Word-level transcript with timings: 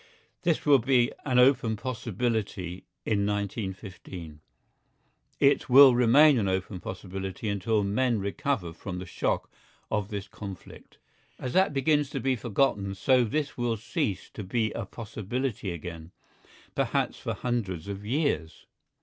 This 0.41 0.65
will 0.65 0.79
be 0.79 1.11
an 1.25 1.37
open 1.37 1.75
possibility 1.77 2.85
in 3.05 3.23
1915. 3.27 4.39
It 5.39 5.69
will 5.69 5.93
remain 5.93 6.39
an 6.39 6.47
open 6.47 6.79
possibility 6.79 7.47
until 7.47 7.83
men 7.83 8.19
recover 8.19 8.73
from 8.73 8.97
the 8.97 9.05
shock 9.05 9.51
of 9.91 10.09
this 10.09 10.27
conflict. 10.27 10.97
As 11.37 11.53
that 11.53 11.71
begins 11.71 12.09
to 12.09 12.19
be 12.19 12.35
forgotten 12.35 12.95
so 12.95 13.23
this 13.23 13.55
will 13.59 13.77
cease 13.77 14.31
to 14.31 14.43
be 14.43 14.71
a 14.71 14.87
possibility 14.87 15.69
again—perhaps 15.71 17.19
for 17.19 17.35
hundreds 17.35 17.87
of 17.87 18.03
years. 18.03 18.65